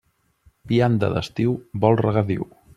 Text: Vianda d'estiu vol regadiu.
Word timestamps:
Vianda 0.71 1.11
d'estiu 1.17 1.55
vol 1.85 2.03
regadiu. 2.05 2.53